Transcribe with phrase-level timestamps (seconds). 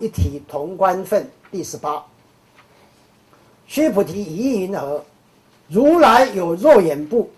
[0.00, 2.04] 一体同观分第十八。
[3.66, 5.04] 须菩提，疑云何？
[5.68, 7.30] 如来有肉眼不？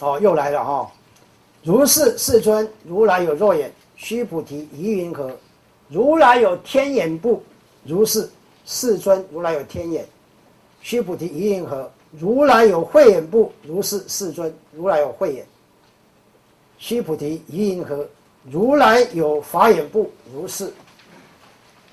[0.00, 0.92] 哦，又来了哈！
[1.64, 3.72] 如是世尊，如来有肉眼。
[3.96, 5.30] 须菩提，疑云何？
[5.88, 7.42] 如来有天眼不？
[7.84, 8.30] 如是
[8.66, 10.06] 世尊，如来有天眼。
[10.82, 11.90] 须菩提，疑云何？
[12.10, 13.50] 如来有慧眼不？
[13.62, 15.46] 如是世尊，如来有慧眼。
[16.78, 18.06] 须菩提，疑云何？
[18.44, 20.10] 如来有法眼不？
[20.32, 20.72] 如是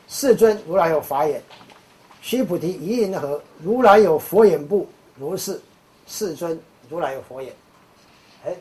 [0.09, 1.39] 世尊，如来有法眼。
[2.19, 3.39] 须菩提，疑云何？
[3.61, 4.87] 如来有佛眼不？
[5.15, 5.61] 如是
[6.07, 6.59] 世尊，
[6.89, 7.54] 如来有佛眼。
[8.43, 8.55] 哎，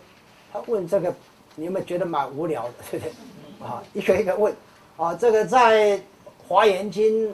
[0.53, 1.13] 他问这个，
[1.57, 2.73] 你有没有觉得蛮无聊的？
[2.91, 3.67] 对不对？
[3.67, 4.55] 啊，一个一个问。
[4.99, 5.99] 啊，这个在
[6.47, 7.29] 《华严经》，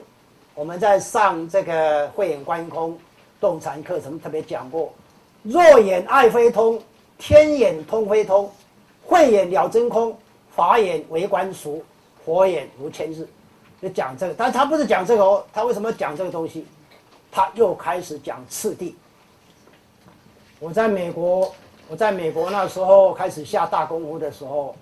[0.54, 2.96] 我们在上这个慧眼观空
[3.40, 4.92] 洞禅课程特别讲过：
[5.42, 6.80] 若眼爱非通，
[7.18, 8.48] 天眼通非通，
[9.02, 10.16] 慧眼了真空，
[10.54, 11.84] 法眼为观俗，
[12.24, 13.26] 佛眼如千日。
[13.90, 16.66] 讲这个，但他不是讲这个哦，他为什么讲这个东西？
[17.30, 18.96] 他又开始讲次第。
[20.60, 21.54] 我在美国，
[21.88, 24.74] 我在美国那时候开始下大功夫的时候。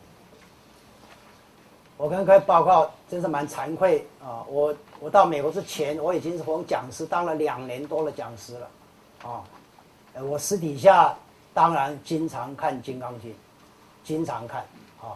[1.98, 4.42] 我跟各位报告，真是蛮惭愧啊！
[4.48, 8.68] 我我到美国之前，我已经是从讲师当了两年多的讲师了，
[9.22, 9.44] 啊，
[10.20, 11.14] 我私底下
[11.54, 13.30] 当然经常看《金刚经》，
[14.02, 14.62] 经常看
[15.00, 15.14] 啊，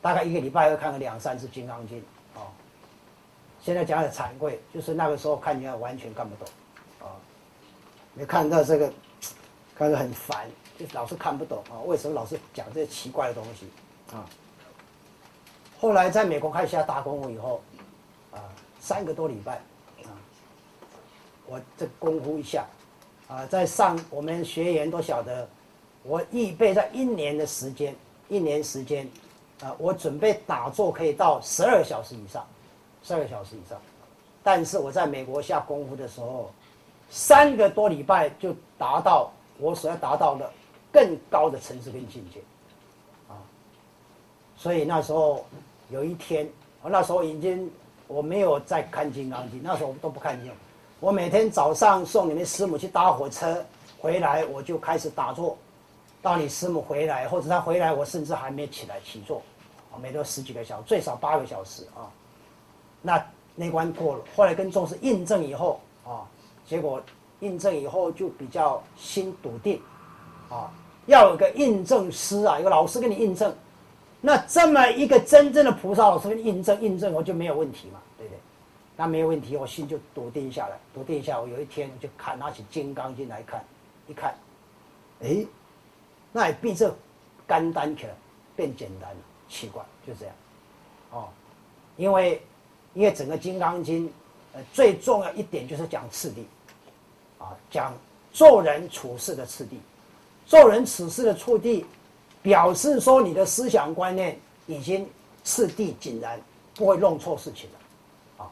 [0.00, 1.98] 大概一个礼拜会看个两三次《金刚经》
[2.40, 2.48] 啊。
[3.64, 6.46] 现在讲的惭愧，就是那个时候看起来完全看不懂，
[7.00, 7.16] 啊，
[8.12, 8.92] 没看到这个，
[9.74, 10.46] 看着很烦，
[10.78, 13.66] 就老是看不懂啊，为什么老是讲这些奇怪的东西
[14.14, 14.28] 啊？
[15.80, 17.62] 后来在美国开始下大功夫以后，
[18.32, 18.36] 啊，
[18.80, 19.54] 三个多礼拜，
[20.02, 20.12] 啊，
[21.46, 22.66] 我这功夫一下，
[23.28, 25.48] 啊，在上我们学员都晓得，
[26.02, 27.96] 我预备在一年的时间，
[28.28, 29.08] 一年时间，
[29.62, 32.46] 啊，我准备打坐可以到十二小时以上，
[33.04, 33.80] 三个小时以上，
[34.42, 36.50] 但是我在美国下功夫的时候，
[37.08, 40.50] 三个多礼拜就达到我所要达到的
[40.90, 42.40] 更高的层次跟境界，
[43.28, 43.38] 啊，
[44.56, 45.44] 所以那时候。
[45.90, 46.48] 有一天，
[46.80, 47.70] 我那时候已经
[48.08, 50.50] 我没有在看《金刚经》，那时候我都不看经。
[50.98, 53.62] 我每天早上送你们师母去搭火车，
[54.00, 55.58] 回来我就开始打坐，
[56.22, 59.42] 到你师母回来或者他回来，我甚至还没起来起坐，
[59.92, 62.08] 我，每天十几个小时，最少八个小时啊。
[63.06, 63.22] 那
[63.54, 66.24] 那关过了，后来跟众师印证以后啊，
[66.66, 67.00] 结果
[67.40, 69.78] 印证以后就比较心笃定，
[70.48, 70.72] 啊，
[71.04, 73.54] 要有个印证师啊，有个老师给你印证。
[74.22, 78.38] 那这么一个真正的菩萨老师跟你印证印证，我就没有问题嘛，对不对？
[78.96, 81.38] 那没有问题，我心就笃定下来，笃定下。
[81.38, 83.62] 我有一天就看拿起《金刚经》来看，
[84.08, 84.34] 一看，
[85.20, 85.44] 哎，
[86.32, 86.96] 那也比这
[87.46, 88.14] 干单起来
[88.56, 89.16] 变简单了，
[89.46, 90.34] 奇怪，就这样，
[91.10, 91.28] 哦，
[91.96, 92.40] 因为
[92.94, 94.06] 因为整个《金刚经》
[94.54, 96.46] 呃最重要一点就是讲次第，
[97.38, 97.92] 啊，讲
[98.32, 99.78] 做人处事的次第，
[100.46, 101.84] 做人处事的处第。
[102.42, 105.08] 表示说你的思想观念已经
[105.44, 106.38] 次第井然，
[106.74, 108.50] 不会弄错事情了，啊，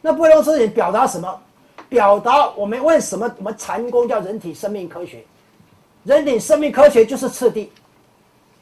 [0.00, 1.40] 那不会弄错事情，表达什么？
[1.88, 5.24] 表达我们为什么我们禅功叫人体生命科学？
[6.02, 7.70] 人体生命科学就是次第，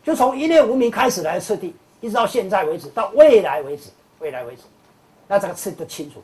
[0.04, 3.88] 就从一念无明开始来次第，一直到现在为止，到未来为止，
[4.18, 4.64] 未来为止，
[5.26, 6.22] 那这个次第清楚。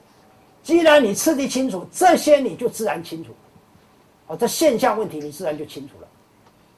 [0.62, 3.32] 既然你次第清楚，这些你就自然清楚，
[4.28, 6.08] 哦，这现象问题你自然就清楚了，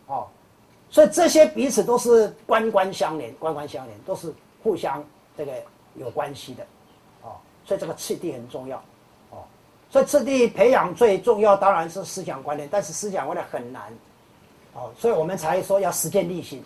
[0.07, 0.27] 哦。
[0.91, 5.05] 所以这些彼此都是官官相连，官官相连都是互相
[5.37, 5.53] 这个
[5.97, 6.63] 有关系的，
[7.23, 8.79] 哦，所以这个次第很重要，
[9.31, 9.43] 哦，
[9.91, 13.93] 所以次第培养最重要当然是思想观念，但是思想观念很难，
[14.73, 16.63] 哦，所以我们才说要实践力行，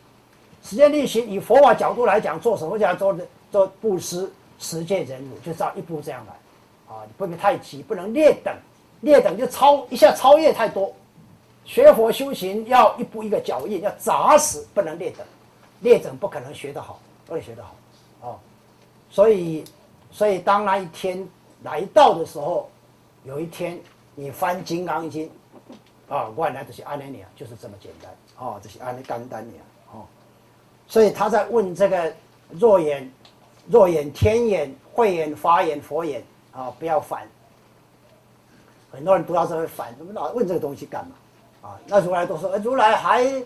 [0.63, 3.17] 实践力行以佛法角度来讲，做什么叫做
[3.51, 8.55] 做布施、实践人物，就照一步这样来，啊，你不能太急，不能劣等，
[9.03, 10.93] 劣等就超一下超越太多。
[11.65, 15.27] 学佛修行要一步一个脚印，要扎实，不能劣等，
[15.81, 17.77] 劣等不可能学得好，不会学得好，
[18.23, 18.39] 哦，
[19.11, 19.65] 所以，
[20.11, 21.29] 所以当那一天
[21.63, 22.71] 来到的时候，
[23.25, 23.79] 有一天
[24.15, 25.31] 你翻《金刚经》，
[26.15, 29.53] 啊，外来这些阿弥尼就是这么简单，哦，这些阿弥干丹尼
[29.93, 30.01] 啊，
[30.87, 32.11] 所以他在问这个
[32.49, 33.13] 若眼、
[33.71, 36.23] 若眼、天眼、慧眼、法眼、佛眼，
[36.53, 37.29] 啊，不要烦，
[38.91, 41.69] 很多人读到这会烦，怎么老问这个东西干嘛？
[41.69, 43.43] 啊，那如来都说，如来还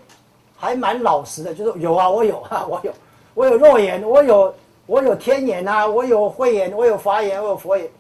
[0.56, 2.92] 还蛮老实的，就是有啊，我有啊，我有，
[3.34, 4.54] 我有肉眼，我有
[4.86, 7.90] 我有天眼啊，我有慧眼，我有法眼，我有佛眼。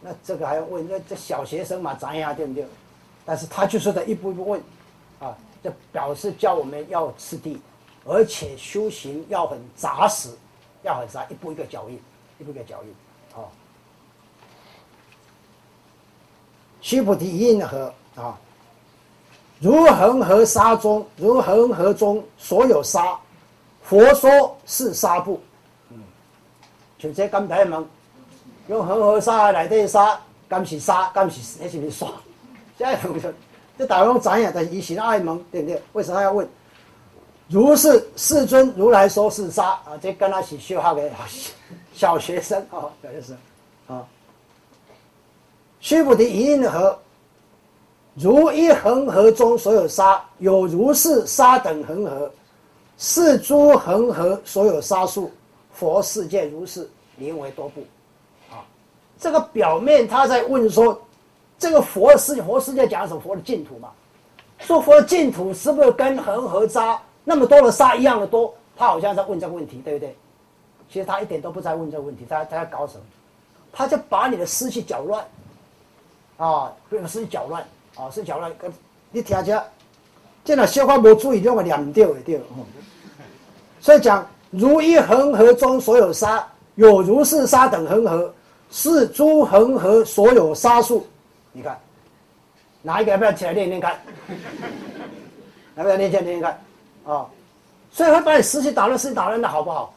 [0.00, 0.86] 那这个还要问？
[0.88, 2.64] 那这小学生嘛，咱呀，对不对？
[3.26, 4.62] 但是他就是在一步一步问，
[5.18, 7.60] 啊，这表示教我们要次第，
[8.06, 10.30] 而且修行要很扎实，
[10.82, 12.00] 要很杀，一步一个脚印，
[12.38, 12.94] 一步一个脚印，
[13.34, 13.48] 哦。
[16.80, 18.38] 须菩提应和啊、
[19.60, 23.18] 如恒河沙中，如恒河中所有沙，
[23.82, 25.40] 佛说是沙布，
[25.90, 25.98] 嗯，
[26.98, 27.84] 就这刚才们
[28.68, 32.06] 用恒河沙来对沙，敢是沙，敢是那是不是沙？
[32.78, 33.34] 现在同学，
[33.76, 35.82] 这打用展演的，以前爱蒙对不对？
[35.94, 36.48] 为什么要问？
[37.48, 41.10] 如是世尊如来说是沙啊，这跟他起修好的
[41.94, 43.36] 小学生啊，小学生
[43.86, 44.06] 啊。
[45.80, 46.98] 须菩提一应何？
[48.14, 52.30] 如一恒河中所有沙，有如是沙等恒河，
[52.98, 55.30] 是诸恒河所有沙数，
[55.72, 57.80] 佛世界如是，名为多部。
[58.50, 58.60] 啊，
[59.18, 61.00] 这个表面他在问说，
[61.58, 63.20] 这个佛世佛世界讲什么？
[63.20, 63.88] 佛的净土嘛。
[64.58, 68.54] 说佛净土是不是跟恒河沙那么多的沙一样的多？
[68.74, 70.16] 他好像在问这个问题，对不对？
[70.90, 73.02] 其实他一点都不在问这个问题，他他在搞什么？
[73.70, 75.22] 他就把你的思绪搅乱，
[76.38, 77.62] 啊，把思绪搅乱。
[77.96, 78.50] 哦，是讲了，
[79.10, 79.62] 你听下，
[80.42, 82.40] 这若小可无注意，你会念唔对会对。
[83.78, 88.34] 所以讲，如一恒河中所有沙，有如是沙等恒河，
[88.70, 91.06] 是诸恒河所有沙数。
[91.52, 91.78] 你看，
[92.80, 94.00] 哪一个要不要起来练练看？
[95.76, 96.58] 要不要练练练练看？
[97.08, 97.26] 啊，
[97.90, 99.94] 所以会把你思绪打乱，思绪打乱的好不好？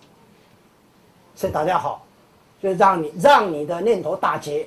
[1.36, 2.06] 所以大家好，
[2.64, 4.66] 就让你让你的念头打结，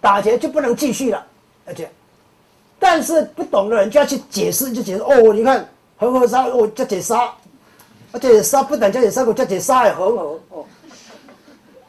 [0.00, 1.26] 打结就不能继续了，
[1.66, 1.90] 而且。
[2.78, 5.68] 但是不懂的人就要去解释，就解释哦，你看
[5.98, 7.24] 恒河沙哦，叫解沙，
[8.12, 10.64] 啊解沙不等叫解沙，我叫解沙也恒河哦，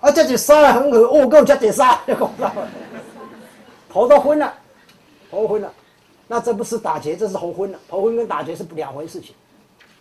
[0.02, 2.00] 啊叫解沙的恒河哦，够叫解沙，
[3.90, 4.54] 头都昏了，
[5.32, 5.72] 头昏了，
[6.28, 9.34] 那这不是打劫，这是头昏了，头昏跟打劫是两回事情，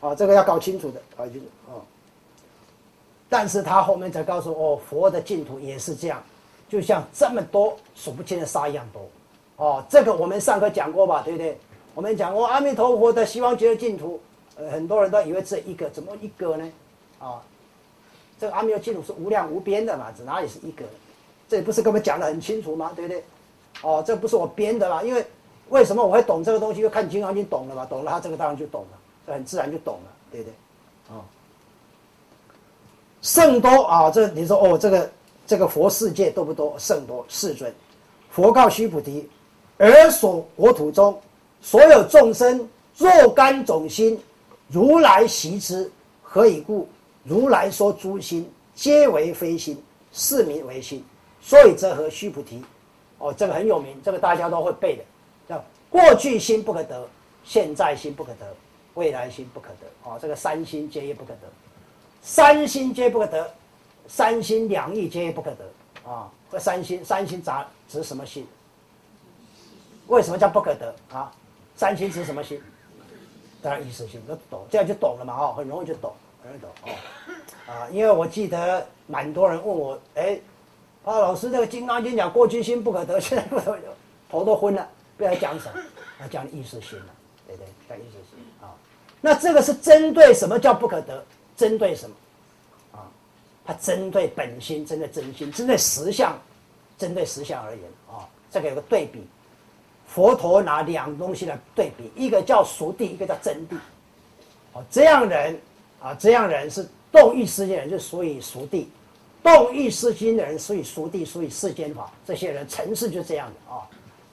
[0.01, 1.79] 啊，这个要搞清楚的，搞清楚啊。
[3.29, 6.23] 但是他后面才告诉我，佛的净土也是这样，
[6.69, 9.09] 就像这么多数不清的沙一样多。
[9.57, 11.59] 哦，这个我们上课讲过吧，对不对？
[11.95, 14.21] 我们讲过阿弥陀佛的西方极乐净土，
[14.57, 16.73] 呃，很多人都以为这一个，怎么一个呢？
[17.19, 17.43] 啊，
[18.39, 20.85] 这个阿弥陀净土是无量无边的嘛，这哪里是一个？
[21.49, 22.93] 这不是跟我们讲的很清楚吗？
[22.95, 23.25] 对不对？
[23.83, 25.25] 哦，这不是我编的啦，因为
[25.69, 26.81] 为什么我会懂这个东西？
[26.81, 31.17] 就看《金刚经》懂了嘛，懂了，他这个当然就懂了，这很自然就懂了，对不对？
[31.17, 31.23] 啊，
[33.23, 35.11] 甚多啊，这你说哦，这个
[35.47, 36.75] 这个佛世界多不多？
[36.79, 37.75] 甚多，世尊，
[38.31, 39.29] 佛告须菩提。
[39.79, 41.21] 而所国土中，
[41.61, 42.67] 所有众生
[42.97, 44.19] 若干种心，
[44.69, 45.91] 如来习之，
[46.23, 46.89] 何以故？
[47.25, 49.83] 如来说诸心，皆为非心，
[50.13, 51.05] 是名为心。
[51.43, 52.63] 所以则何须菩提？
[53.19, 55.05] 哦，这个很有名，这个大家都会背的，
[55.49, 57.09] 叫过去心不可得，
[57.45, 58.55] 现在心不可得，
[58.95, 59.87] 未来心不可得。
[60.05, 61.49] 哦，这个三心皆不可得，
[62.23, 63.51] 三心皆不可得，
[64.09, 65.65] 三心两意皆不可得。
[66.11, 68.47] 啊，这三心，三心杂指什么心？
[70.07, 71.33] 为什么叫不可得啊？
[71.75, 72.63] 三心指什么心？
[73.61, 77.73] 当然意识心，都懂，这样就懂了嘛，哦，很容易就懂，很容易懂哦。
[77.73, 80.39] 啊，因为我记得蛮多人问我，哎，
[81.05, 83.83] 啊老师，这个《金刚经》讲过去心不可得，现在不可得
[84.31, 85.81] 头都昏了，不要讲什么，
[86.21, 87.07] 要讲意识心了，
[87.47, 87.67] 对对？
[87.89, 88.75] 讲意识心啊。
[89.21, 91.25] 那这个是针对什么叫不可得？
[91.57, 92.17] 针对什么？
[92.93, 93.09] 啊，
[93.65, 96.39] 它针对本心，针对真心，针对实相，
[96.99, 99.27] 针对实相而言啊，这个有个对比。
[100.07, 103.77] 佛陀拿两东西来对比，一个叫熟地，一个叫真谛。
[104.73, 105.61] 哦，这样人
[106.01, 108.89] 啊，这样人是动意识间人，就属于熟地；
[109.43, 112.11] 动意识心的人属于熟地，属于世间法。
[112.25, 113.83] 这些人层次就这样的啊，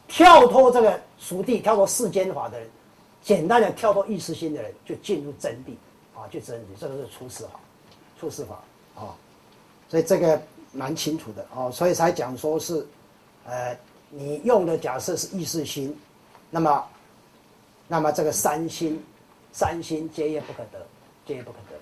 [0.08, 2.70] 跳脱这个熟地，跳脱世间法的人，
[3.22, 5.76] 简单的跳脱意识心的人，就进入真谛
[6.18, 6.80] 啊，就真谛。
[6.80, 7.60] 这个是出世法，
[8.20, 8.56] 出世法
[8.96, 9.16] 啊，
[9.90, 10.42] 所以这个
[10.72, 12.86] 蛮清楚的哦，所以才讲说是，
[13.46, 13.78] 呃。
[14.16, 16.00] 你用的假设是意识心，
[16.52, 16.88] 那么，
[17.88, 19.04] 那么这个三心，
[19.52, 20.86] 三心皆业不可得，
[21.26, 21.73] 皆业不可得，